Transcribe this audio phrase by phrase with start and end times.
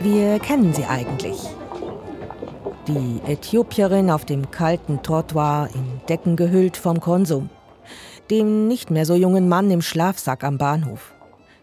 [0.00, 1.38] Wir kennen sie eigentlich.
[2.86, 7.48] Die Äthiopierin auf dem kalten Trottoir in Decken gehüllt vom Konsum.
[8.30, 11.14] Dem nicht mehr so jungen Mann im Schlafsack am Bahnhof.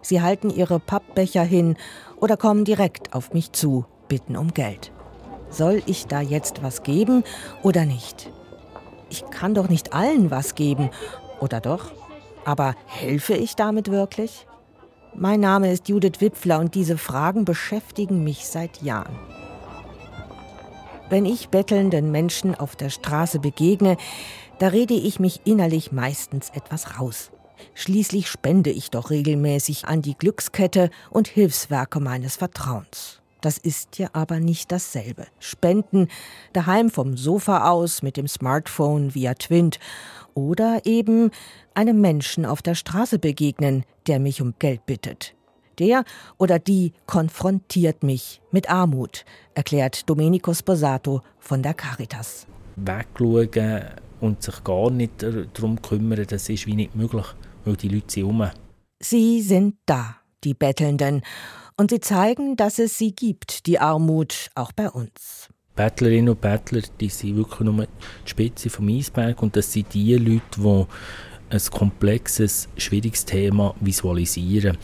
[0.01, 1.77] Sie halten ihre Pappbecher hin
[2.19, 4.91] oder kommen direkt auf mich zu, bitten um Geld.
[5.49, 7.23] Soll ich da jetzt was geben
[7.61, 8.31] oder nicht?
[9.09, 10.89] Ich kann doch nicht allen was geben,
[11.39, 11.91] oder doch?
[12.45, 14.47] Aber helfe ich damit wirklich?
[15.15, 19.15] Mein Name ist Judith Wipfler und diese Fragen beschäftigen mich seit Jahren.
[21.09, 23.97] Wenn ich bettelnden Menschen auf der Straße begegne,
[24.57, 27.31] da rede ich mich innerlich meistens etwas raus.
[27.75, 33.22] Schließlich spende ich doch regelmäßig an die Glückskette und Hilfswerke meines Vertrauens.
[33.43, 35.27] Das ist ja aber nicht dasselbe.
[35.37, 36.07] Spenden
[36.53, 39.79] daheim vom Sofa aus mit dem Smartphone via Twint
[40.33, 41.29] oder eben
[41.73, 45.35] einem Menschen auf der Straße begegnen, der mich um Geld bittet.
[45.77, 46.05] Der
[46.37, 52.47] oder die konfrontiert mich mit Armut, erklärt Domenico Sposato von der Caritas.
[52.77, 53.89] Wegschauen
[54.21, 57.25] und sich gar nicht darum kümmern, das ist wie nicht möglich,
[57.65, 58.49] weil die Leute sind rum.
[59.01, 61.23] Sie sind da, die Bettelnden,
[61.77, 65.49] und sie zeigen, dass es sie gibt, die Armut, auch bei uns.
[65.75, 70.15] Bettlerinnen und Bettler, die sind wirklich nur die Spitze vom Eisberg und das sind die
[70.15, 70.85] Leute, die
[71.49, 74.77] ein komplexes, schwieriges Thema visualisieren.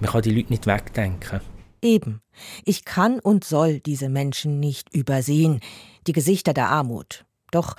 [0.00, 1.40] Man kann die Leute nicht wegdenken.
[1.82, 2.20] Eben.
[2.64, 5.60] Ich kann und soll diese Menschen nicht übersehen,
[6.06, 7.24] die Gesichter der Armut.
[7.50, 7.76] Doch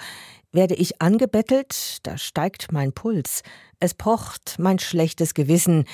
[0.55, 3.43] werde ich angebettelt, da steigt mein Puls,
[3.79, 5.85] es pocht mein schlechtes Gewissen,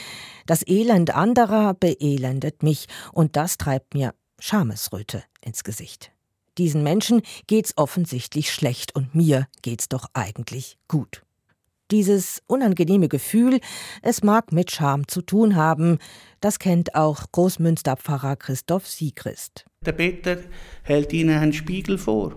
[0.45, 6.11] das Elend anderer beelendet mich, und das treibt mir Schamesröte ins Gesicht.
[6.57, 11.23] Diesen Menschen geht's offensichtlich schlecht und mir geht's doch eigentlich gut.
[11.89, 13.59] Dieses unangenehme Gefühl,
[14.01, 15.97] es mag mit Scham zu tun haben,
[16.39, 19.65] das kennt auch Großmünsterpfarrer Christoph Siegrist.
[19.85, 20.37] Der Better
[20.83, 22.35] hält Ihnen einen Spiegel vor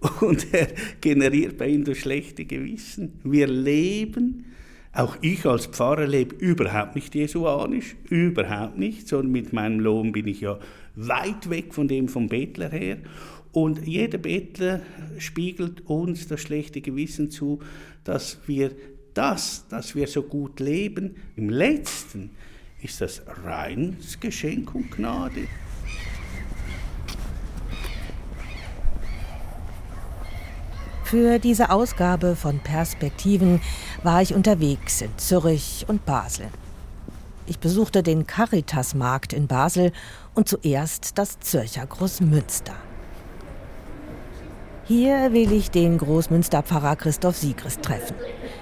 [0.20, 0.68] und er
[1.00, 3.20] generiert bei Ihnen das schlechte Gewissen.
[3.22, 4.46] Wir leben,
[4.92, 10.26] auch ich als Pfarrer lebe überhaupt nicht jesuanisch, überhaupt nicht, sondern mit meinem Lohn bin
[10.26, 10.58] ich ja
[10.96, 12.98] weit weg von dem vom Bettler her.
[13.52, 14.80] Und jeder Bettler
[15.18, 17.60] spiegelt uns das schlechte Gewissen zu,
[18.04, 18.72] dass wir
[19.14, 22.30] das, dass wir so gut leben, im letzten
[22.82, 25.46] ist das reines Geschenk und Gnade.
[31.10, 33.60] Für diese Ausgabe von Perspektiven
[34.04, 36.46] war ich unterwegs in Zürich und Basel.
[37.46, 39.90] Ich besuchte den Caritas-Markt in Basel
[40.36, 42.74] und zuerst das Zürcher Großmünster.
[44.84, 48.14] Hier will ich den Großmünsterpfarrer Christoph Siegrist treffen.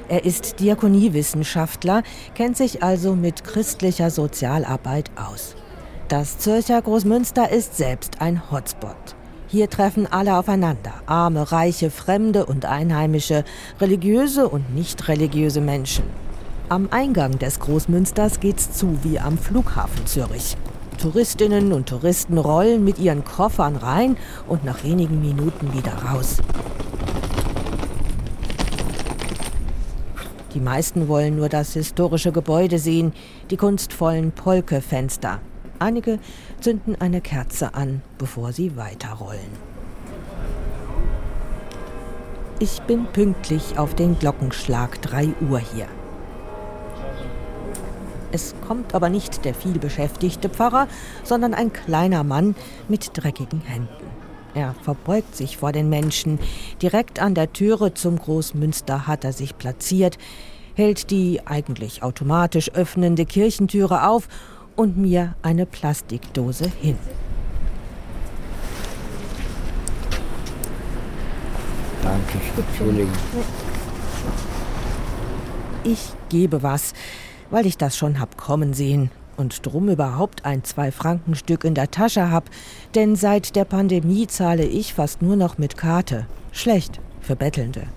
[0.09, 2.03] Er ist Diakoniewissenschaftler,
[2.35, 5.55] kennt sich also mit christlicher Sozialarbeit aus.
[6.09, 9.18] Das Zürcher Großmünster ist selbst ein Hotspot.
[9.51, 13.45] Hier treffen alle aufeinander, arme, reiche, fremde und einheimische,
[13.81, 16.05] religiöse und nicht religiöse Menschen.
[16.69, 20.59] Am Eingang des Großmünsters geht's zu wie am Flughafen Zürich.
[21.01, 26.37] Touristinnen und Touristen rollen mit ihren Koffern rein und nach wenigen Minuten wieder raus.
[30.53, 33.15] Die meisten wollen nur das historische Gebäude sehen,
[33.51, 35.41] die kunstvollen Polke-Fenster.
[35.79, 36.19] Einige
[36.61, 39.69] zünden eine Kerze an, bevor sie weiterrollen.
[42.59, 45.87] Ich bin pünktlich auf den Glockenschlag 3 Uhr hier.
[48.33, 50.89] Es kommt aber nicht der vielbeschäftigte Pfarrer,
[51.23, 52.57] sondern ein kleiner Mann
[52.89, 54.09] mit dreckigen Händen.
[54.55, 56.41] Er verbeugt sich vor den Menschen.
[56.83, 60.19] Direkt an der Türe zum Großmünster hat er sich platziert,
[60.75, 64.29] hält die eigentlich automatisch öffnende Kirchentüre auf
[64.79, 66.97] und mir eine Plastikdose hin.
[72.01, 73.13] Danke, Entschuldigung.
[75.83, 76.93] Ich gebe was,
[77.51, 82.31] weil ich das schon hab kommen sehen und drum überhaupt ein Zwei-Franken-Stück in der Tasche
[82.31, 82.49] hab,
[82.95, 86.27] denn seit der Pandemie zahle ich fast nur noch mit Karte.
[86.53, 87.89] Schlecht für Bettelnde.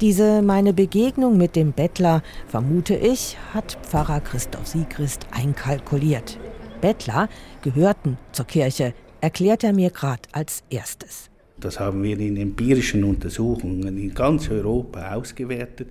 [0.00, 6.38] Diese meine Begegnung mit dem Bettler, vermute ich, hat Pfarrer Christoph Siegrist einkalkuliert.
[6.80, 7.28] Bettler
[7.60, 11.28] gehörten zur Kirche, erklärt er mir gerade als erstes.
[11.58, 15.88] Das haben wir in empirischen Untersuchungen in ganz Europa ausgewertet.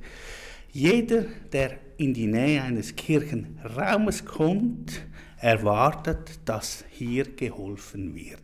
[0.71, 5.03] Jeder, der in die Nähe eines Kirchenraumes kommt,
[5.37, 8.41] erwartet, dass hier geholfen wird.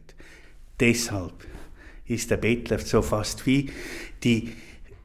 [0.79, 1.47] Deshalb
[2.05, 3.71] ist der Bettler so fast wie
[4.23, 4.51] die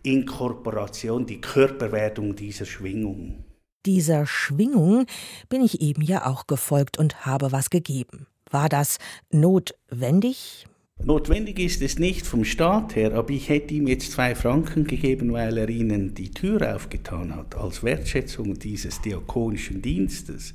[0.02, 3.44] Inkorporation, die Körperwerdung dieser Schwingung.
[3.86, 5.06] Dieser Schwingung
[5.48, 8.26] bin ich eben ja auch gefolgt und habe was gegeben.
[8.50, 8.98] War das
[9.30, 10.66] notwendig?
[11.02, 15.32] Notwendig ist es nicht vom Staat her, aber ich hätte ihm jetzt zwei Franken gegeben,
[15.32, 20.52] weil er ihnen die Tür aufgetan hat, als Wertschätzung dieses diakonischen Dienstes.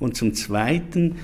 [0.00, 1.16] Und zum Zweiten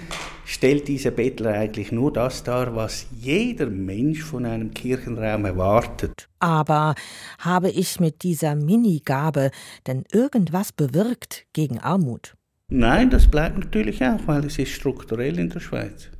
[0.45, 6.29] stellt dieser Bettler eigentlich nur das dar, was jeder Mensch von einem Kirchenraum erwartet.
[6.39, 6.95] Aber
[7.39, 9.51] habe ich mit dieser Minigabe
[9.87, 12.35] denn irgendwas bewirkt gegen Armut?
[12.69, 16.11] Nein, das bleibt natürlich auch, weil es ist strukturell in der Schweiz.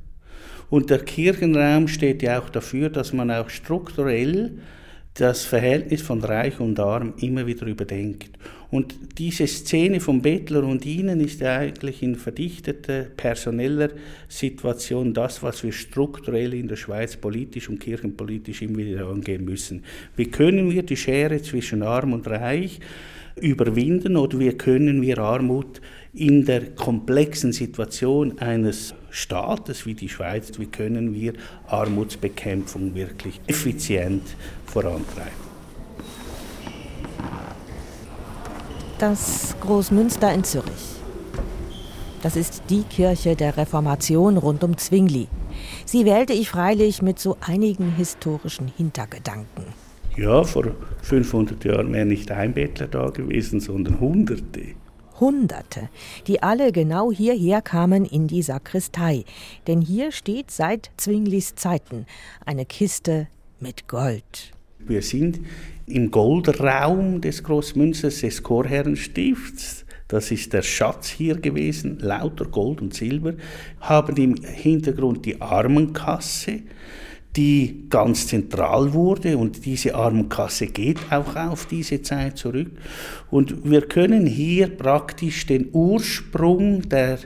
[0.69, 4.59] Und der Kirchenraum steht ja auch dafür, dass man auch strukturell
[5.15, 8.29] das Verhältnis von Reich und Arm immer wieder überdenkt.
[8.71, 13.89] Und diese Szene vom Bettler und Ihnen ist eigentlich in verdichteter personeller
[14.27, 19.83] Situation das, was wir strukturell in der Schweiz politisch und kirchenpolitisch immer wieder angehen müssen.
[20.15, 22.79] Wie können wir die Schere zwischen Arm und Reich
[23.41, 25.81] überwinden oder wie können wir Armut
[26.13, 31.33] in der komplexen Situation eines Staates wie die Schweiz, wie können wir
[31.67, 34.23] Armutsbekämpfung wirklich effizient
[34.65, 35.49] vorantreiben.
[38.99, 40.99] Das Großmünster in Zürich.
[42.21, 45.29] Das ist die Kirche der Reformation rund um Zwingli.
[45.85, 49.63] Sie wählte ich freilich mit so einigen historischen Hintergedanken.
[50.17, 50.65] Ja, vor
[51.01, 54.75] 500 Jahren wäre nicht ein Bettler da gewesen, sondern Hunderte.
[55.19, 55.89] Hunderte,
[56.27, 59.25] die alle genau hierher kamen in die Sakristei.
[59.67, 62.05] Denn hier steht seit Zwinglis Zeiten
[62.45, 63.27] eine Kiste
[63.59, 64.51] mit Gold.
[64.79, 65.41] Wir sind
[65.87, 69.85] im Goldraum des Großmünsters des Chorherrenstifts.
[70.07, 73.35] Das ist der Schatz hier gewesen, lauter Gold und Silber,
[73.79, 76.61] haben im Hintergrund die Armenkasse,
[77.39, 82.71] die ganz zentral wurde und diese Armenkasse geht auch auf diese Zeit zurück.
[83.31, 87.19] Und wir können hier praktisch den Ursprung der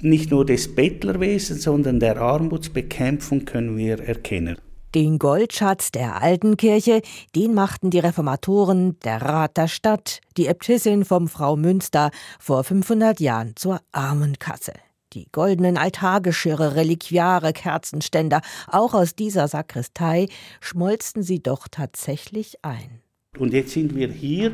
[0.00, 4.56] nicht nur des Bettlerwesens, sondern der Armutsbekämpfung können wir erkennen.
[4.94, 7.02] Den Goldschatz der alten Kirche,
[7.34, 13.20] den machten die Reformatoren, der Rat der Stadt, die Äbtissin vom Frau Münster vor 500
[13.20, 14.72] Jahren zur Armenkasse.
[15.12, 20.28] Die goldenen Altargeschirre, Reliquiare, Kerzenständer, auch aus dieser Sakristei,
[20.60, 23.02] schmolzen sie doch tatsächlich ein.
[23.38, 24.52] Und jetzt sind wir hier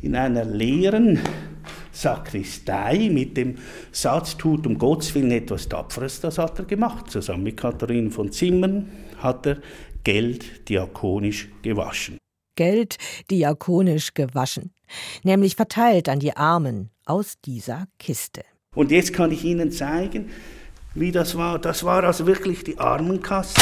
[0.00, 1.18] in einer leeren
[1.92, 3.56] Sakristei mit dem
[3.90, 7.10] Satz, tut um Gottes Willen etwas Tapferes, das hat er gemacht.
[7.10, 9.58] Zusammen mit Katharine von Zimmern hat er
[10.04, 12.18] Geld diakonisch gewaschen.
[12.54, 12.98] Geld
[13.30, 14.72] diakonisch gewaschen,
[15.22, 18.42] nämlich verteilt an die Armen aus dieser Kiste.
[18.78, 20.30] Und jetzt kann ich Ihnen zeigen,
[20.94, 21.58] wie das war.
[21.58, 23.60] Das war also wirklich die Armenkasse.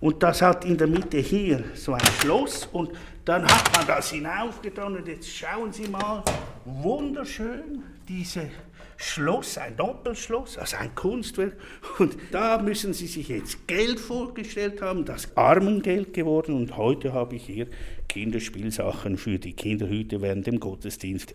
[0.00, 2.90] Und das hat in der Mitte hier so ein Schloss und
[3.24, 6.22] dann hat man das hinaufgetan und jetzt schauen Sie mal,
[6.64, 8.50] wunderschön, diese
[8.98, 11.56] Schloss, ein Doppelschloss, also ein Kunstwerk.
[11.98, 16.54] Und da müssen Sie sich jetzt Geld vorgestellt haben, das Armengeld geworden.
[16.54, 17.66] Und heute habe ich hier
[18.08, 21.34] Kinderspielsachen für die Kinderhüte während dem Gottesdienst.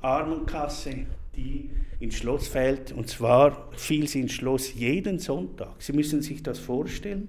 [0.00, 1.06] Armenkasse,
[1.36, 2.92] die ins Schloss fällt.
[2.92, 5.74] Und zwar fiel sie ins Schloss jeden Sonntag.
[5.78, 7.28] Sie müssen sich das vorstellen,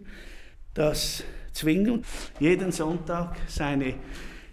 [0.74, 2.04] dass Zwingen
[2.40, 3.96] jeden Sonntag seine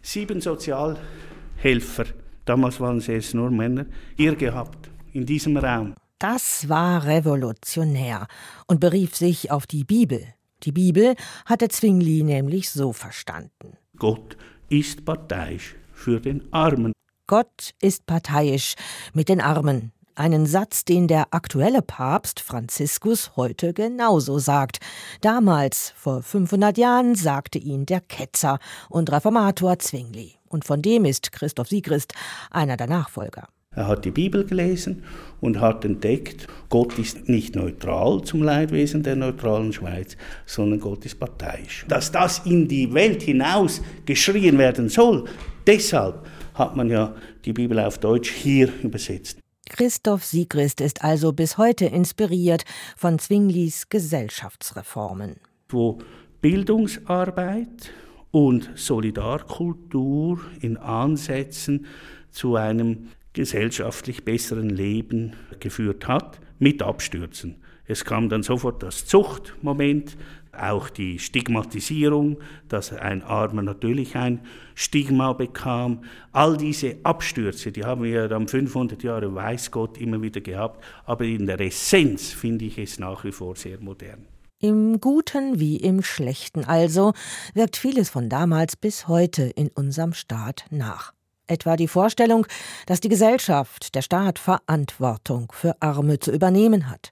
[0.00, 2.04] sieben Sozialhelfer,
[2.44, 3.86] damals waren sie es nur Männer,
[4.16, 5.94] hier gehabt, in diesem Raum.
[6.18, 8.28] Das war revolutionär
[8.68, 10.24] und berief sich auf die Bibel.
[10.62, 13.76] Die Bibel hatte Zwingli nämlich so verstanden.
[13.96, 14.36] Gott
[14.68, 16.92] ist parteiisch für den Armen.
[17.32, 18.74] Gott ist parteiisch
[19.14, 19.92] mit den Armen.
[20.14, 24.80] Einen Satz, den der aktuelle Papst Franziskus heute genauso sagt.
[25.22, 28.58] Damals, vor 500 Jahren, sagte ihn der Ketzer
[28.90, 30.34] und Reformator Zwingli.
[30.50, 32.12] Und von dem ist Christoph Siegrist
[32.50, 33.48] einer der Nachfolger.
[33.74, 35.02] Er hat die Bibel gelesen
[35.40, 41.18] und hat entdeckt, Gott ist nicht neutral zum Leidwesen der neutralen Schweiz, sondern Gott ist
[41.18, 41.86] parteiisch.
[41.88, 45.24] Dass das in die Welt hinaus geschrien werden soll,
[45.66, 46.26] deshalb
[46.62, 47.14] hat man ja
[47.44, 49.38] die Bibel auf Deutsch hier übersetzt.
[49.68, 52.64] Christoph Siegrist ist also bis heute inspiriert
[52.96, 55.40] von Zwinglis Gesellschaftsreformen.
[55.68, 55.98] Wo
[56.40, 57.90] Bildungsarbeit
[58.30, 61.86] und Solidarkultur in Ansätzen
[62.30, 67.56] zu einem gesellschaftlich besseren Leben geführt hat, mit Abstürzen.
[67.86, 70.16] Es kam dann sofort das Zuchtmoment,
[70.52, 74.40] auch die Stigmatisierung, dass ein Armer natürlich ein
[74.74, 76.04] Stigma bekam.
[76.32, 80.84] All diese Abstürze, die haben wir dann 500 Jahre, weiß Gott, immer wieder gehabt.
[81.04, 84.26] Aber in der Essenz finde ich es nach wie vor sehr modern.
[84.60, 87.14] Im Guten wie im Schlechten also
[87.52, 91.12] wirkt vieles von damals bis heute in unserem Staat nach.
[91.48, 92.46] Etwa die Vorstellung,
[92.86, 97.11] dass die Gesellschaft, der Staat Verantwortung für Arme zu übernehmen hat.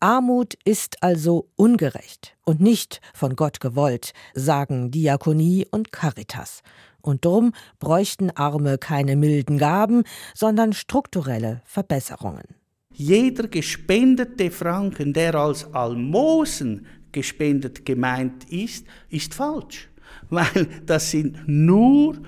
[0.00, 6.62] Armut ist also ungerecht und nicht von Gott gewollt, sagen Diakonie und Caritas.
[7.00, 12.44] Und drum bräuchten Arme keine milden Gaben, sondern strukturelle Verbesserungen.
[12.92, 19.88] Jeder gespendete Franken, der als Almosen gespendet gemeint ist, ist falsch,
[20.30, 22.18] weil das sind nur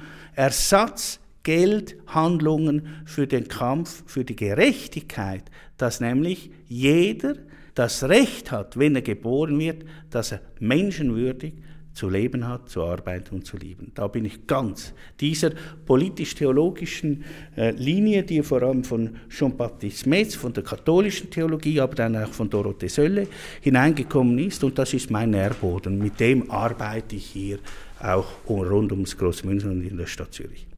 [1.47, 5.45] Ersatzgeldhandlungen für den Kampf für die Gerechtigkeit,
[5.77, 7.35] dass nämlich jeder
[7.75, 11.55] das Recht hat, wenn er geboren wird, dass er menschenwürdig
[11.93, 13.91] zu leben hat, zu arbeiten und zu lieben.
[13.95, 15.51] Da bin ich ganz dieser
[15.87, 17.25] politisch-theologischen
[17.57, 22.29] äh, Linie, die vor allem von Jean-Baptiste Metz, von der katholischen Theologie, aber dann auch
[22.29, 23.27] von Dorothee Sölle
[23.61, 24.63] hineingekommen ist.
[24.63, 25.99] Und das ist mein Nährboden.
[25.99, 27.59] Mit dem arbeite ich hier
[28.01, 30.70] auch rund ums Großmünchen und in der Stadt Zürich.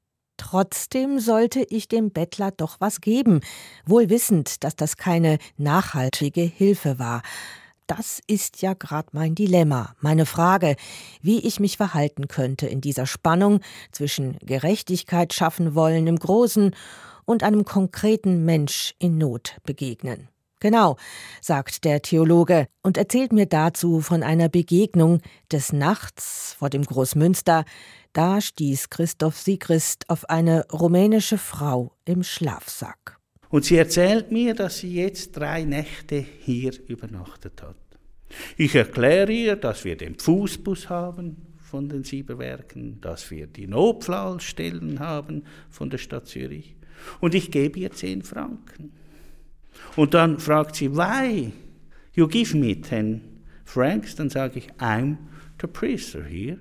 [0.42, 3.42] Trotzdem sollte ich dem Bettler doch was geben,
[3.86, 7.22] wohl wissend, dass das keine nachhaltige Hilfe war.
[7.86, 10.74] Das ist ja gerade mein Dilemma, meine Frage,
[11.20, 13.60] wie ich mich verhalten könnte in dieser Spannung
[13.92, 16.74] zwischen Gerechtigkeit schaffen wollen im Großen
[17.24, 20.26] und einem konkreten Mensch in Not begegnen.
[20.58, 20.96] Genau,
[21.40, 25.20] sagt der Theologe und erzählt mir dazu von einer Begegnung
[25.52, 27.64] des Nachts vor dem Großmünster.
[28.12, 33.18] Da stieß Christoph Siegrist auf eine rumänische Frau im Schlafsack.
[33.48, 37.76] Und sie erzählt mir, dass sie jetzt drei Nächte hier übernachtet hat.
[38.58, 45.00] Ich erkläre ihr, dass wir den Fußbus haben von den Sieberwerken, dass wir die Notfallstellen
[45.00, 46.76] haben von der Stadt Zürich.
[47.20, 48.92] Und ich gebe ihr zehn Franken.
[49.96, 51.50] Und dann fragt sie, why
[52.12, 53.22] you give me ten
[53.64, 54.16] francs?
[54.16, 55.16] Dann sage ich, I'm
[55.60, 56.58] the priester here.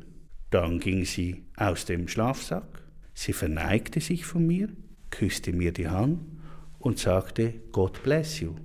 [0.51, 4.69] Dann ging sie aus dem Schlafsack, sie verneigte sich von mir,
[5.09, 6.19] küsste mir die Hand
[6.79, 8.55] und sagte, God bless you.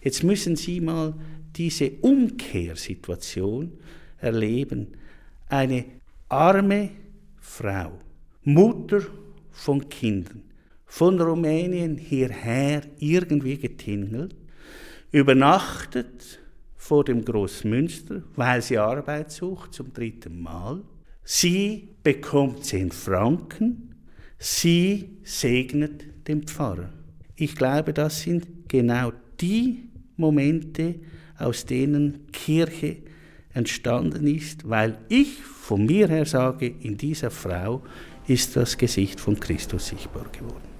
[0.00, 1.14] Jetzt müssen Sie mal
[1.56, 3.72] diese Umkehrsituation
[4.18, 4.88] erleben.
[5.48, 5.84] Eine
[6.28, 6.90] arme
[7.40, 7.98] Frau,
[8.44, 9.02] Mutter
[9.50, 10.42] von Kindern,
[10.86, 14.34] von Rumänien hierher irgendwie getingelt,
[15.10, 16.40] übernachtet
[16.76, 20.82] vor dem Großmünster, weil sie Arbeit sucht zum dritten Mal.
[21.24, 23.94] Sie bekommt zehn Franken,
[24.38, 26.90] sie segnet den Pfarrer.
[27.36, 30.96] Ich glaube, das sind genau die Momente,
[31.38, 32.98] aus denen Kirche
[33.54, 37.82] entstanden ist, weil ich von mir her sage, in dieser Frau
[38.26, 40.72] ist das Gesicht von Christus sichtbar geworden.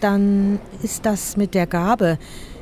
[0.00, 2.18] dann ist das mit der Gabe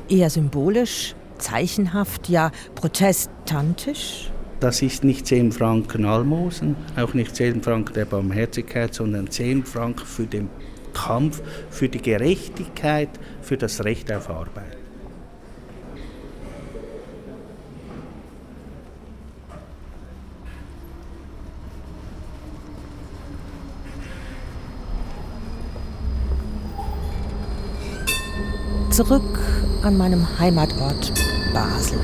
[0.09, 4.31] eher symbolisch, zeichenhaft, ja protestantisch?
[4.59, 10.05] Das ist nicht 10 Franken Almosen, auch nicht 10 Franken der Barmherzigkeit, sondern 10 Franken
[10.05, 10.49] für den
[10.93, 13.09] Kampf, für die Gerechtigkeit,
[13.41, 14.77] für das Recht auf Arbeit.
[28.95, 29.39] zurück
[29.83, 31.11] an meinem Heimatort
[31.55, 31.97] Basel.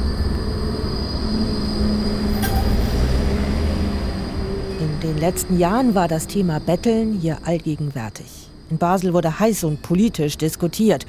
[4.80, 8.50] In den letzten Jahren war das Thema Betteln hier allgegenwärtig.
[8.70, 11.06] In Basel wurde heiß und politisch diskutiert.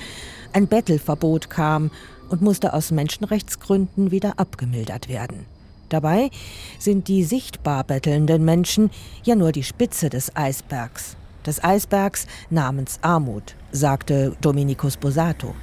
[0.53, 1.93] Ein Bettelverbot kam
[2.31, 5.47] und musste aus Menschenrechtsgründen wieder abgemildert werden.
[5.89, 6.33] Dabei
[6.81, 8.91] sind die sichtbar bettelnden Menschen
[9.23, 11.17] ja nur die Spitze des Eisbergs.
[11.47, 15.55] Des Eisbergs namens Armut, sagte Domenico Sposato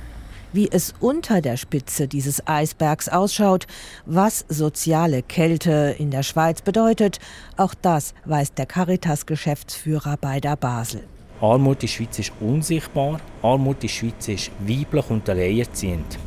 [0.53, 3.67] wie es unter der Spitze dieses Eisbergs ausschaut,
[4.05, 7.19] was soziale Kälte in der Schweiz bedeutet,
[7.57, 11.03] auch das weiß der Caritas-Geschäftsführer bei der Basel.
[11.41, 16.17] Armut in der Schweiz ist unsichtbar, Armut in der Schweiz ist weiblich und alleinerziehend.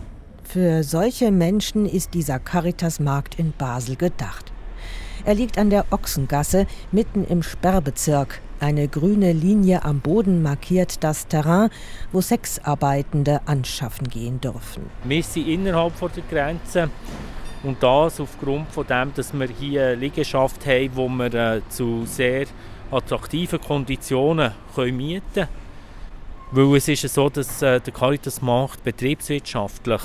[0.44, 4.52] Für solche Menschen ist dieser Caritas-Markt in Basel gedacht.
[5.24, 11.26] Er liegt an der Ochsengasse mitten im Sperrbezirk, eine grüne Linie am Boden markiert das
[11.26, 11.69] Terrain,
[12.12, 14.85] wo Sexarbeitende anschaffen gehen dürfen.
[15.04, 16.88] Wir sind innerhalb der Grenze
[17.64, 22.04] und das aufgrund von dem, dass wir hier eine Liegenschaft haben, wo wir äh, zu
[22.07, 22.47] sehr
[22.90, 25.49] attraktiven Konditionen mieten können.
[26.52, 30.02] Weil es ist so, dass äh, der Caritas-Markt betriebswirtschaftlich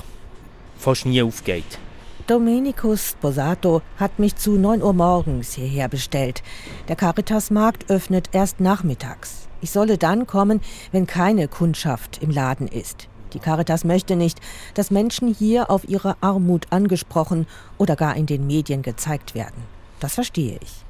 [0.77, 1.79] fast nie aufgeht.
[2.27, 6.43] Domenico Sposato hat mich zu 9 Uhr morgens hierher bestellt.
[6.89, 9.47] Der Caritas-Markt öffnet erst nachmittags.
[9.61, 10.59] Ich solle dann kommen,
[10.91, 13.07] wenn keine Kundschaft im Laden ist.
[13.31, 14.41] Die Caritas möchte nicht,
[14.73, 19.63] dass Menschen hier auf ihre Armut angesprochen oder gar in den Medien gezeigt werden.
[20.01, 20.83] Das verstehe ich.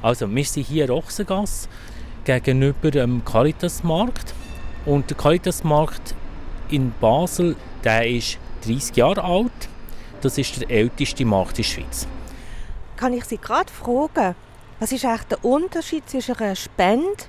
[0.00, 1.68] Also, wir sind hier Ochsengasse
[2.24, 4.32] gegenüber dem Caritas-Markt.
[4.86, 6.14] Und der Caritasmarkt
[6.70, 7.54] in Basel,
[7.84, 9.52] der ist 30 Jahre alt.
[10.24, 12.08] Das ist der älteste Markt in der Schweiz.
[12.96, 14.34] Kann ich Sie gerade fragen,
[14.80, 17.24] was ist eigentlich der Unterschied zwischen einer Spende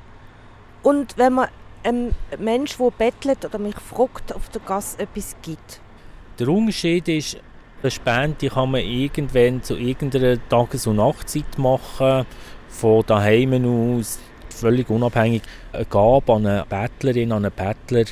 [0.82, 1.50] und wenn man
[1.84, 5.82] einem Menschen, der bettelt oder mich fragt, auf der Gasse etwas gibt?
[6.40, 7.38] Der Unterschied ist,
[7.82, 12.26] eine Spende die kann man irgendwann zu irgendeiner Tages- und Nachtzeit machen,
[12.70, 15.42] von daheim aus, völlig unabhängig.
[15.74, 18.06] Eine Gabe an eine Bettlerin, an einen Bettler,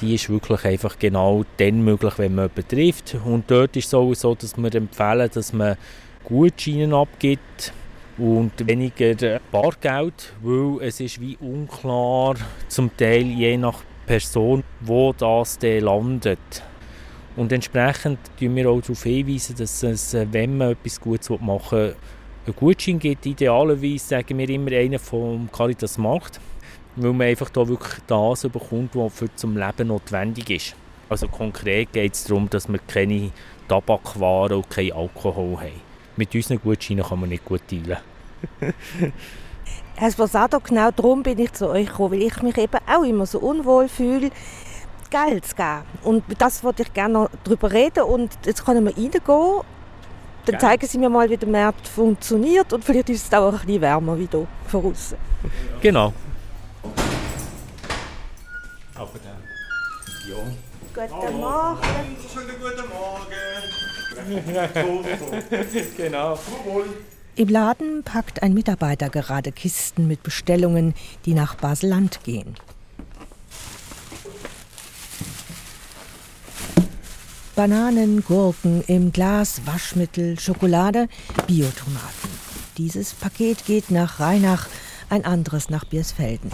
[0.00, 3.16] die ist wirklich einfach genau dann möglich, wenn man jemanden trifft.
[3.24, 5.76] Und dort ist es sowieso, dass wir empfehlen, dass man
[6.24, 7.72] Gutscheine abgibt
[8.18, 12.36] und weniger Bargeld, weil es ist wie unklar,
[12.68, 16.62] zum Teil je nach Person, wo das dann landet.
[17.36, 21.96] Und entsprechend tun wir auch darauf hinweisen, dass es, wenn man etwas Gutes machen will,
[22.46, 23.26] einen Gutschein gibt.
[23.26, 26.40] Idealerweise sagen wir immer einen vom Caritas Markt,
[26.96, 30.76] weil man einfach da wirklich das bekommt, was für zum Leben notwendig ist.
[31.08, 33.30] Also konkret geht es darum, dass wir keine
[33.68, 35.80] Tabakwaren und kein Alkohol haben.
[36.16, 37.98] Mit unseren Gutscheinen kann man nicht gut teilen.
[39.96, 43.26] Herr Sposato, genau darum bin ich zu euch gekommen, weil ich mich eben auch immer
[43.26, 44.30] so unwohl fühle,
[45.10, 45.82] Geld zu geben.
[46.02, 49.62] Und das wollte ich gerne noch darüber reden und jetzt können wir reingehen.
[50.46, 53.66] Dann zeigen Sie mir mal, wie der Markt funktioniert und vielleicht ist es auch ein
[53.66, 55.14] bisschen wärmer wie hier voraus.
[55.80, 56.12] Genau.
[58.96, 59.42] Aber dann.
[60.28, 60.36] Ja.
[60.94, 62.16] Guten Morgen.
[62.32, 63.34] Schönen guten Morgen.
[65.96, 66.38] genau.
[67.34, 72.54] Im Laden packt ein Mitarbeiter gerade Kisten mit Bestellungen, die nach Basel-Land gehen.
[77.56, 81.08] Bananen, Gurken im Glas, Waschmittel, Schokolade,
[81.46, 82.30] Biotomaten.
[82.78, 84.68] Dieses Paket geht nach Rheinach,
[85.08, 86.50] ein anderes nach Biersfelden.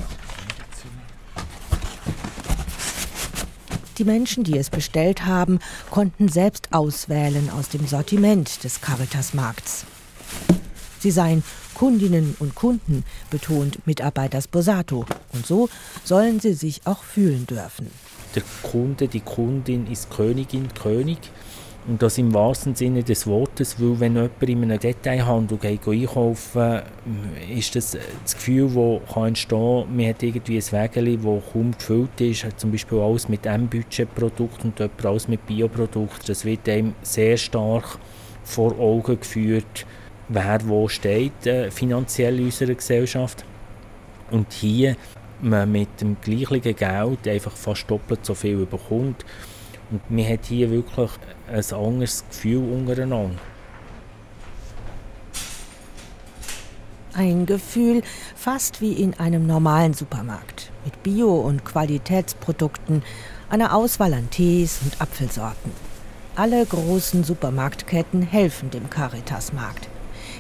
[4.01, 5.59] Die Menschen, die es bestellt haben,
[5.91, 9.85] konnten selbst auswählen aus dem Sortiment des Caritas-Markts.
[10.99, 15.05] Sie seien Kundinnen und Kunden, betont Mitarbeiter Sposato.
[15.35, 15.69] Und so
[16.03, 17.91] sollen sie sich auch fühlen dürfen
[18.35, 21.19] der Kunde, die Kundin ist Königin, König.
[21.91, 26.83] Und das im wahrsten Sinne des Wortes, weil wenn jemand in einem Detailhandel geht, einkaufen
[27.53, 31.73] ist das das Gefühl, das kann entstehen kann, man hat irgendwie ein Wägeli, das kaum
[31.77, 36.29] gefüllt ist, zum Beispiel alles mit einem Budgetprodukt und jemand alles mit Bioprodukt.
[36.29, 37.99] Das wird einem sehr stark
[38.45, 39.85] vor Augen geführt,
[40.29, 43.45] wer wo steht äh, finanziell in unserer Gesellschaft.
[44.31, 44.95] Und hier
[45.43, 49.25] man mit dem gleichen Geld einfach fast doppelt so viel bekommt.
[49.91, 51.11] Und man hat hier wirklich
[51.51, 53.37] ein anderes Gefühl untereinander.
[57.13, 58.03] Ein Gefühl
[58.37, 63.03] fast wie in einem normalen Supermarkt mit Bio- und Qualitätsprodukten,
[63.51, 65.73] einer Auswahl an Tees und Apfelsorten.
[66.37, 69.89] Alle großen Supermarktketten helfen dem Caritas-Markt.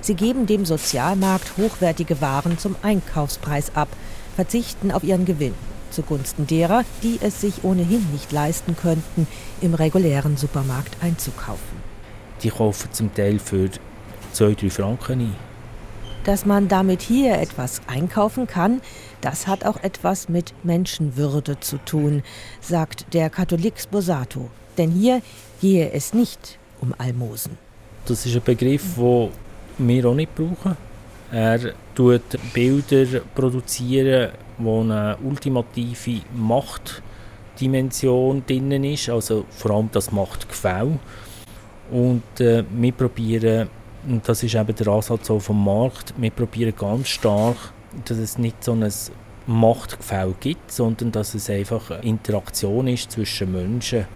[0.01, 3.89] Sie geben dem Sozialmarkt hochwertige Waren zum Einkaufspreis ab,
[4.37, 5.55] verzichten auf ihren Gewinn
[6.01, 9.27] zugunsten derer, die es sich ohnehin nicht leisten könnten,
[9.61, 11.79] im regulären Supermarkt einzukaufen.
[12.43, 13.69] Die kaufen zum Teil für
[14.35, 15.37] 2-3 Franken ein.
[16.25, 18.81] Dass man damit hier etwas einkaufen kann,
[19.21, 22.23] das hat auch etwas mit Menschenwürde zu tun,
[22.61, 24.51] sagt der Katholik Sposato.
[24.79, 25.23] Denn hier
[25.61, 27.59] gehe es nicht um Almosen.
[28.07, 29.31] Das ist ein Begriff, den
[29.89, 30.77] wir auch nicht brauchen.
[31.33, 40.99] Er tut Bilder produzieren, wo eine ultimative Machtdimension drin ist, also vor allem das Machtgefälle.
[41.91, 43.69] Und äh, wir probieren,
[44.09, 47.59] und das ist eben der Ansatz auch vom Markt, wir probieren ganz stark,
[48.07, 48.91] dass es nicht so ein
[49.47, 54.07] Machtgefälle gibt, sondern dass es einfach eine Interaktion ist zwischen Menschen.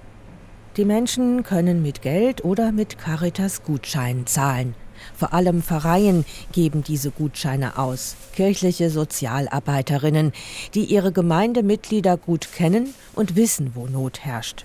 [0.78, 4.74] Die Menschen können mit Geld oder mit Caritas-Gutscheinen zahlen.
[5.16, 10.32] Vor allem Pfarreien geben diese Gutscheine aus, kirchliche Sozialarbeiterinnen,
[10.74, 14.64] die ihre Gemeindemitglieder gut kennen und wissen, wo Not herrscht.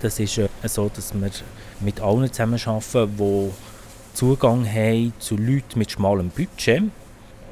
[0.00, 1.30] Das ist so, dass wir
[1.80, 3.50] mit allen zusammenarbeiten, die
[4.14, 6.82] Zugang haben zu Leuten mit schmalem Budget.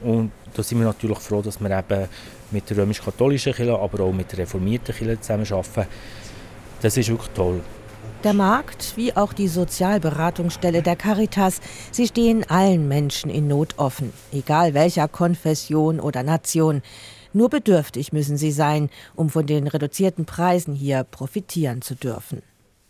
[0.03, 2.09] Und da sind wir natürlich froh, dass wir eben
[2.51, 5.87] mit der römisch-katholischen Kirche, aber auch mit der reformierten Kirche zusammenarbeiten.
[6.83, 7.61] Das ist wirklich toll.
[8.25, 14.13] Der Markt wie auch die Sozialberatungsstelle der Caritas, sie stehen allen Menschen in Not offen,
[14.31, 16.83] egal welcher Konfession oder Nation.
[17.33, 22.43] Nur bedürftig müssen sie sein, um von den reduzierten Preisen hier profitieren zu dürfen.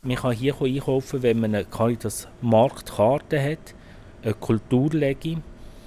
[0.02, 3.74] Man kann hier einkaufen, wenn man eine Caritas Marktkarte hat,
[4.22, 5.38] eine Kulturlegi,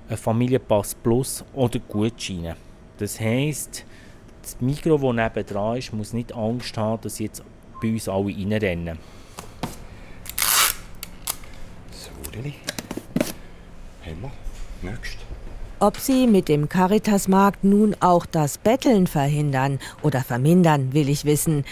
[0.08, 2.56] ein Familienpass Plus oder Gutscheine.
[3.00, 3.86] Das heisst,
[4.42, 7.44] das Mikro, das nebenan ist, muss nicht Angst haben, dass jetzt
[7.82, 9.00] bei uns alle reinrennen.
[12.36, 14.32] Haben wir.
[14.82, 15.18] Nächst.
[15.80, 21.64] Ob sie mit dem Caritasmarkt nun auch das Betteln verhindern oder vermindern, will ich wissen.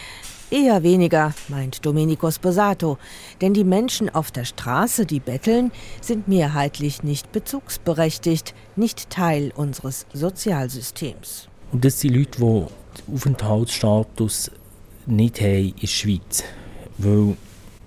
[0.49, 2.97] Eher weniger, meint Domenico Sposato,
[3.39, 5.71] denn die Menschen auf der Straße, die betteln,
[6.01, 11.47] sind mehrheitlich nicht bezugsberechtigt, nicht Teil unseres Sozialsystems.
[11.71, 14.51] Und das sind Leute, die Aufenthaltsstatus
[15.05, 16.43] nicht haben in der Schweiz.
[16.97, 17.37] Weil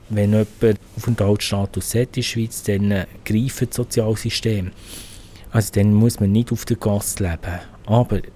[0.08, 4.70] wenn jemand Aufenthaltsstatus hat in der Schweiz, dann äh, greifen das Sozialsystem.
[5.50, 7.60] Also dann muss man nicht auf der Gasse leben.
[7.86, 8.30] Aber die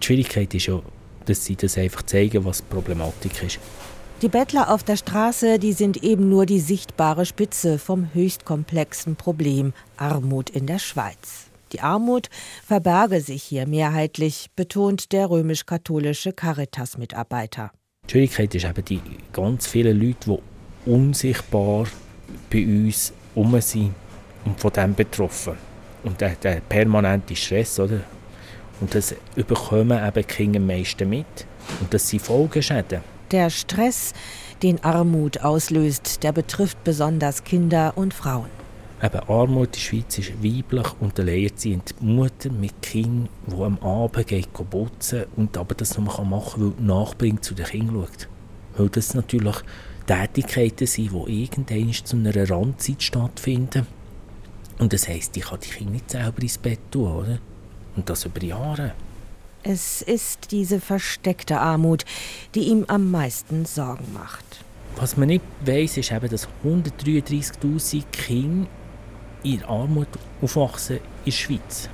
[0.00, 0.80] Schwierigkeit ist ja,
[1.24, 3.58] dass sie das einfach zeigen, was die Problematik ist.
[4.20, 9.14] Die Bettler auf der Straße, die sind eben nur die sichtbare Spitze vom höchst komplexen
[9.14, 11.46] Problem Armut in der Schweiz.
[11.72, 12.28] Die Armut
[12.66, 17.70] verberge sich hier mehrheitlich, betont der römisch-katholische Caritas-Mitarbeiter.
[18.06, 19.00] Die Schwierigkeit ist eben die
[19.32, 20.38] ganz vielen Leute, die
[20.88, 21.86] unsichtbar
[22.50, 23.94] bei uns um sind
[24.44, 25.54] und von dem betroffen.
[26.02, 28.00] Und der, der permanente Stress, oder?
[28.80, 31.26] Und das überkommen eben die Kinder am meisten mit.
[31.80, 33.00] Und das sind Folgeschäden.
[33.30, 34.14] Der Stress,
[34.62, 38.58] den Armut auslöst, der betrifft besonders Kinder und Frauen.
[39.02, 41.94] Eben Armut in der Schweiz ist weiblich und alleinerziehend.
[42.00, 46.72] Mutter mit Kind, die am Abend geht putzen und aber das noch machen kann, weil
[46.78, 48.28] die Nachbarin zu den Kindern schaut.
[48.76, 49.56] Weil das natürlich
[50.08, 53.86] Tätigkeiten sind, die irgendwann zu einer Randzeit stattfinden.
[54.78, 57.38] Und das heisst, ich kann die Kinder nicht selber ins Bett tun, oder?
[57.94, 58.94] Und das über Jahre.
[59.62, 62.04] Es ist diese versteckte Armut,
[62.54, 64.44] die ihm am meisten Sorgen macht.
[64.96, 68.68] Was man nicht weiß, ist eben, dass 133.000 Kinder
[69.42, 70.08] in Armut
[70.40, 71.90] aufwachsen in der Schweiz.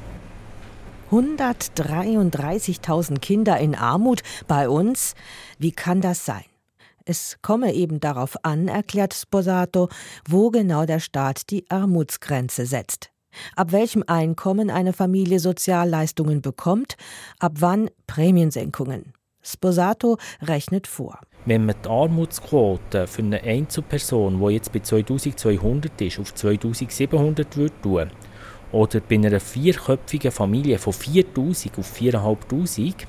[1.10, 5.14] 133.000 Kinder in Armut bei uns?
[5.58, 6.44] Wie kann das sein?
[7.04, 9.88] Es komme eben darauf an, erklärt Sposato,
[10.28, 13.10] wo genau der Staat die Armutsgrenze setzt
[13.56, 16.96] ab welchem Einkommen eine Familie Sozialleistungen bekommt,
[17.38, 19.12] ab wann Prämiensenkungen.
[19.42, 21.18] Sposato rechnet vor.
[21.44, 27.80] Wenn man die Armutsquote für eine Einzelperson, die jetzt bei 2200 ist, auf 2700 würde
[27.82, 28.10] tun,
[28.72, 33.06] oder bei einer vierköpfigen Familie von 4000 auf 4500,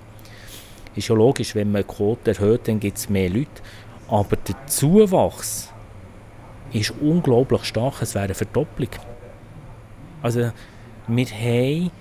[0.95, 3.49] ist ja logisch, wenn man die Quote erhöht, dann gibt es mehr Leute.
[4.07, 5.69] Aber der Zuwachs
[6.71, 8.89] ist unglaublich stark, es wäre eine Verdopplung.
[10.21, 10.51] Also
[11.07, 11.91] wir haben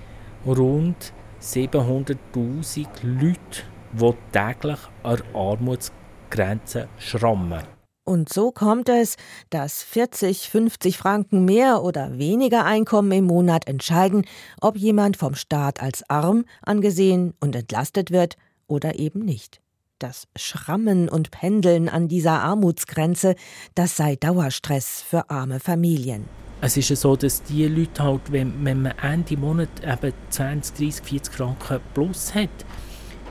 [0.47, 3.63] rund 700'000 Leute,
[3.93, 7.63] die täglich an Armutsgrenze schrammen.
[8.07, 9.17] Und so kommt es,
[9.49, 14.27] dass 40, 50 Franken mehr oder weniger Einkommen im Monat entscheiden,
[14.61, 18.37] ob jemand vom Staat als arm angesehen und entlastet wird
[18.67, 19.64] oder eben nicht.
[20.05, 23.37] Das Schrammen und Pendeln an dieser Armutsgrenze,
[23.75, 26.29] das sei Dauerstress für arme Familien.
[26.61, 30.77] Es ist ja so, dass die Leute halt, wenn, wenn man Ende Monat eben 20,
[30.77, 32.51] 30, 40 Franken plus hat,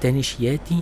[0.02, 0.82] dann ist jede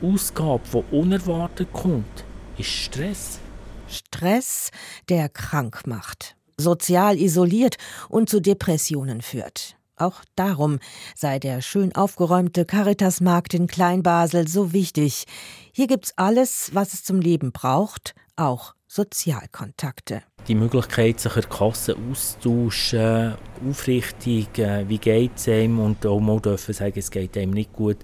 [0.00, 2.24] Ausgabe, die unerwartet kommt,
[2.56, 3.40] ist Stress.
[3.88, 4.70] Stress,
[5.10, 7.76] der krank macht, sozial isoliert
[8.08, 9.76] und zu Depressionen führt.
[10.00, 10.78] Auch darum
[11.14, 15.26] sei der schön aufgeräumte Caritasmarkt in Kleinbasel so wichtig.
[15.72, 20.22] Hier gibt's alles, was es zum Leben braucht, auch Sozialkontakte.
[20.48, 23.34] Die Möglichkeit, sich an der Kasse auszutauschen,
[23.68, 27.74] aufrichtig, äh, wie geht es einem und auch mal dürfen sagen, es geht einem nicht
[27.74, 27.98] gut,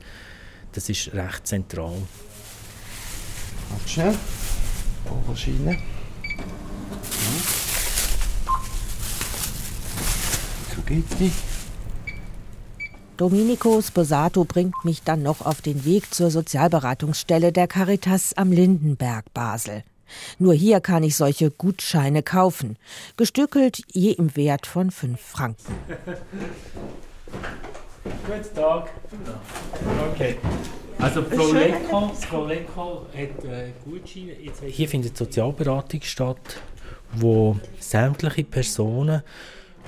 [0.72, 1.94] das ist recht zentral.
[3.70, 4.14] Warte schnell.
[5.10, 5.72] Oberschiene.
[5.72, 5.78] Ja.
[10.74, 11.55] So geht's nicht.
[13.16, 19.32] Domenico Sposato bringt mich dann noch auf den Weg zur Sozialberatungsstelle der Caritas am Lindenberg
[19.32, 19.84] Basel.
[20.38, 22.76] Nur hier kann ich solche Gutscheine kaufen,
[23.16, 25.74] gestückelt je im Wert von 5 Franken.
[28.26, 28.90] Guten Tag.
[30.12, 30.36] Okay.
[30.98, 34.36] Also Frau Lecko, Frau Lecko hat äh, Gutscheine.
[34.66, 36.60] Hier findet Sozialberatung statt,
[37.14, 39.22] wo sämtliche Personen,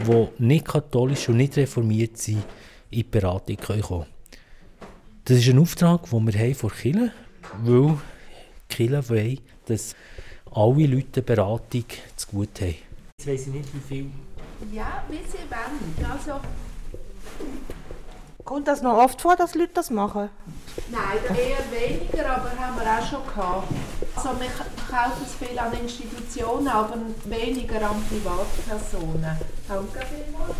[0.00, 2.42] die nicht katholisch und nicht reformiert sind,
[2.90, 4.06] in die Beratung kommen können.
[5.24, 7.12] Das ist ein Auftrag, den wir haben vor Kirche,
[7.62, 7.98] weil
[8.68, 9.94] Kirche wollen, dass
[10.50, 11.84] alle Leute Beratung
[12.16, 12.76] zu gut haben.
[13.18, 14.10] Jetzt weiss ich nicht, wie viel.
[14.72, 16.10] Ja, wie sie wollen.
[16.10, 16.40] Also,
[18.44, 20.30] Kommt das noch oft vor, dass Leute das machen?
[20.90, 23.68] nein, eher weniger, aber haben wir auch schon gehabt.
[24.16, 29.36] Also wir kaufen es viel an Institutionen, aber weniger an Privatpersonen.
[29.68, 30.56] Danke vielmals.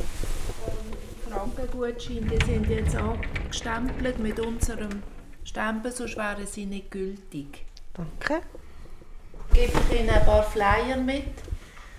[1.38, 3.16] Frankengutscheine, die sind jetzt auch
[3.48, 5.03] gestempelt mit unserem
[5.44, 7.64] Stempel, sonst wären sie nicht gültig.
[7.94, 8.42] Danke.
[9.53, 11.27] Gebe ich Ihnen ein paar Flyer mit.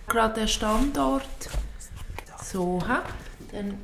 [0.09, 1.23] Gerade der Standort.
[2.43, 3.03] So, ha?
[3.53, 3.77] Dann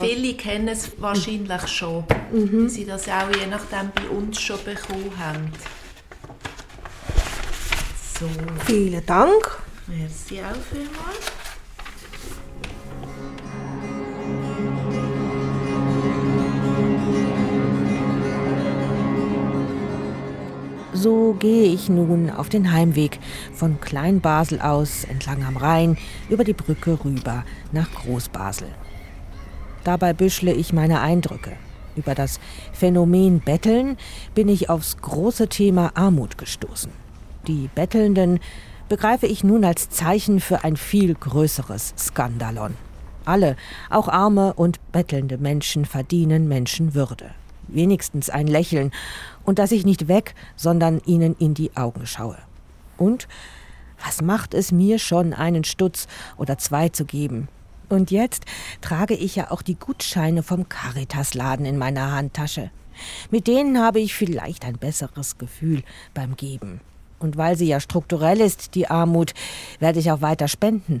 [0.00, 2.70] Viele kennen es wahrscheinlich schon, mhm.
[2.70, 5.52] sie das auch je nachdem bei uns schon bekommen haben.
[8.18, 8.26] So.
[8.64, 9.58] Vielen Dank.
[9.86, 11.39] Merci auch vielmals.
[21.02, 23.20] So gehe ich nun auf den Heimweg
[23.54, 25.96] von Kleinbasel aus entlang am Rhein
[26.28, 28.68] über die Brücke rüber nach Großbasel.
[29.82, 31.52] Dabei büschle ich meine Eindrücke.
[31.96, 32.38] Über das
[32.74, 33.96] Phänomen Betteln
[34.34, 36.92] bin ich aufs große Thema Armut gestoßen.
[37.46, 38.38] Die Bettelnden
[38.90, 42.74] begreife ich nun als Zeichen für ein viel größeres Skandalon.
[43.24, 43.56] Alle,
[43.88, 47.30] auch arme und bettelnde Menschen verdienen Menschenwürde
[47.74, 48.92] wenigstens ein Lächeln
[49.44, 52.38] und dass ich nicht weg, sondern ihnen in die Augen schaue.
[52.96, 53.28] Und
[54.04, 56.06] was macht es mir schon, einen Stutz
[56.36, 57.48] oder zwei zu geben?
[57.88, 58.44] Und jetzt
[58.80, 62.70] trage ich ja auch die Gutscheine vom Caritas-Laden in meiner Handtasche.
[63.30, 65.82] Mit denen habe ich vielleicht ein besseres Gefühl
[66.14, 66.80] beim Geben.
[67.18, 69.34] Und weil sie ja strukturell ist, die Armut,
[69.78, 71.00] werde ich auch weiter spenden.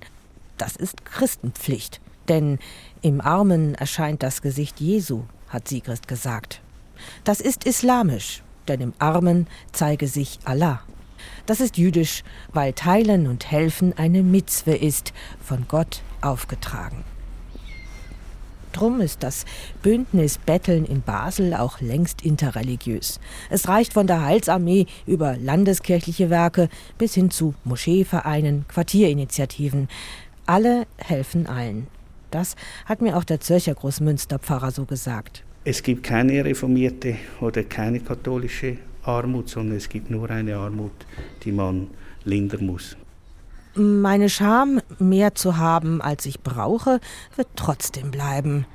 [0.58, 2.00] Das ist Christenpflicht.
[2.28, 2.58] Denn
[3.02, 6.62] im Armen erscheint das Gesicht Jesu, hat Sigrist gesagt.
[7.24, 10.82] Das ist islamisch, denn im Armen zeige sich Allah.
[11.46, 17.04] Das ist jüdisch, weil Teilen und Helfen eine Mitzwe ist, von Gott aufgetragen.
[18.72, 19.46] Drum ist das
[19.82, 23.18] Bündnis Betteln in Basel auch längst interreligiös.
[23.48, 29.88] Es reicht von der Heilsarmee über landeskirchliche Werke bis hin zu Moscheevereinen, Quartierinitiativen.
[30.46, 31.88] Alle helfen allen.
[32.30, 35.44] Das hat mir auch der Zürcher Großmünsterpfarrer so gesagt.
[35.64, 40.92] Es gibt keine reformierte oder keine katholische Armut, sondern es gibt nur eine Armut,
[41.42, 41.88] die man
[42.24, 42.96] lindern muss.
[43.74, 46.98] Meine Scham, mehr zu haben, als ich brauche,
[47.36, 48.66] wird trotzdem bleiben.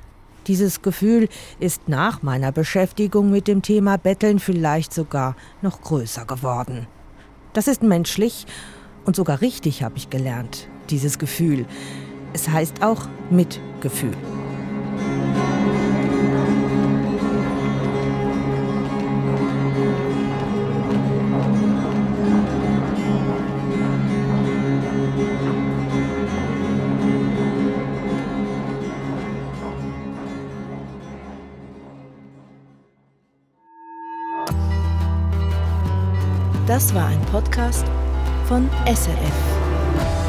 [0.46, 6.86] Dieses Gefühl ist nach meiner Beschäftigung mit dem Thema Betteln vielleicht sogar noch größer geworden.
[7.52, 8.46] Das ist menschlich
[9.04, 11.66] und sogar richtig, habe ich gelernt, dieses Gefühl.
[12.32, 14.12] Es heißt auch Mitgefühl.
[36.66, 37.86] Das war ein Podcast
[38.48, 40.25] von SRF.